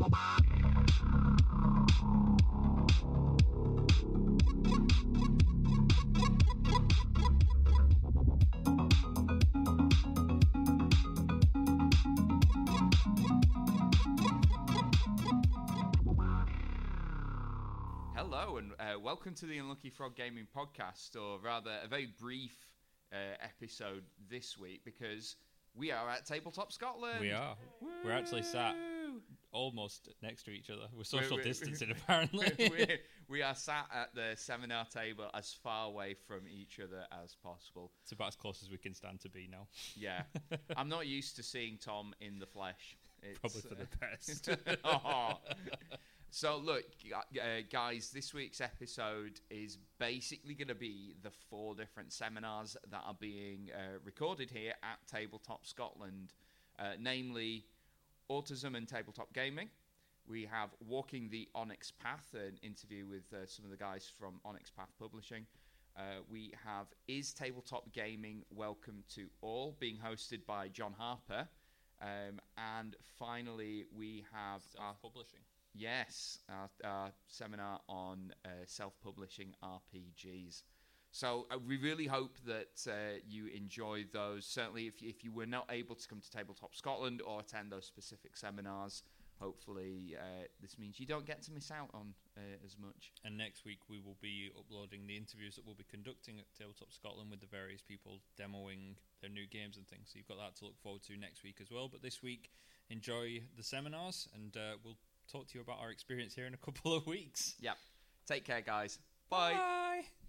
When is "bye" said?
109.28-109.54, 109.54-110.27